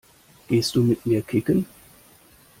Gehst 0.47 0.73
du 0.73 0.81
mit 0.81 1.05
mir 1.05 1.21
kicken? 1.21 1.67